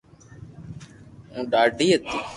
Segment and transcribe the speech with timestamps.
[1.33, 2.17] او ڌادي ھتي